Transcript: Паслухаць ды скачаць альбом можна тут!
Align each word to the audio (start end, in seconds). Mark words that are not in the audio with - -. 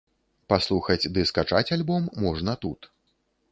Паслухаць 0.53 1.09
ды 1.17 1.27
скачаць 1.31 1.73
альбом 1.77 2.09
можна 2.27 2.59
тут! 2.67 2.93